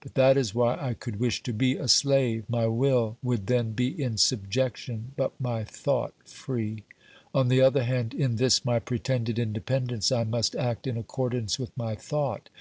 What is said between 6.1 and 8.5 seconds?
free. On the other hand, in